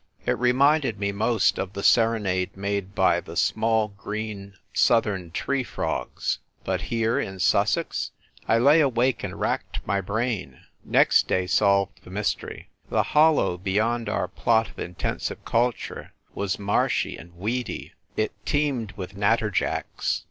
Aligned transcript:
It 0.25 0.31
reminded 0.39 0.97
me 0.99 1.11
most 1.11 1.59
of 1.59 1.73
the 1.73 1.83
serenade 1.83 2.57
made 2.57 2.95
by 2.95 3.19
the 3.21 3.35
small 3.35 3.89
green 3.89 4.55
southern 4.73 5.29
tree 5.29 5.63
frogs; 5.63 6.39
but 6.63 6.81
here, 6.89 7.19
in 7.19 7.37
Sussex! 7.37 8.09
I 8.47 8.57
lay 8.57 8.81
awake 8.81 9.23
and 9.23 9.39
racked 9.39 9.85
my 9.85 10.01
brain. 10.01 10.61
Next 10.83 11.27
day 11.27 11.45
solved 11.45 12.03
the 12.03 12.09
m3'stery. 12.09 12.65
The 12.89 13.03
hollow 13.13 13.59
beyond 13.59 14.09
our 14.09 14.27
plot 14.27 14.69
of 14.69 14.79
intensive 14.79 15.45
culture 15.45 16.13
was 16.33 16.57
marshy 16.57 17.15
and 17.15 17.35
weedy, 17.35 17.93
it 18.17 18.31
teemed 18.43 18.93
with 18.93 19.15
natterjacks. 19.15 20.19